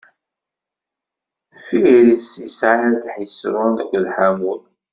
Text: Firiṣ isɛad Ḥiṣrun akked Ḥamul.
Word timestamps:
Firiṣ 1.65 2.29
isɛad 2.47 2.95
Ḥiṣrun 3.15 3.75
akked 3.81 4.05
Ḥamul. 4.15 4.61